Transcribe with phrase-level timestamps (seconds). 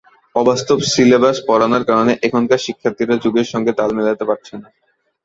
[0.35, 4.67] অবাস্তব সিলেবাস পড়ানোর কারণে এখানকার শিক্ষার্থীরা যুগের সঙ্গে তাল মেলাতে পারছে না।